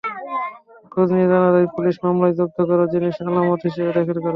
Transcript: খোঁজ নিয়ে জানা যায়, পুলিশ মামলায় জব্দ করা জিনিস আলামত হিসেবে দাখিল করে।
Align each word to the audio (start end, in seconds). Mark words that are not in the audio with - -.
খোঁজ 0.91 1.07
নিয়ে 1.15 1.31
জানা 1.31 1.49
যায়, 1.55 1.67
পুলিশ 1.75 1.95
মামলায় 2.03 2.35
জব্দ 2.39 2.57
করা 2.69 2.85
জিনিস 2.93 3.15
আলামত 3.21 3.59
হিসেবে 3.67 3.91
দাখিল 3.97 4.17
করে। 4.17 4.29